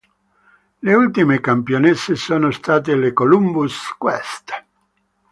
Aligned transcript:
Le 0.81 0.93
ultime 0.95 1.39
campionesse 1.39 2.15
sono 2.15 2.49
state 2.49 2.95
le 2.95 3.13
Columbus 3.13 3.77
Quest. 3.99 4.51